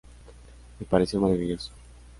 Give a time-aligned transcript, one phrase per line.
[0.79, 1.71] Me pareció maravilloso.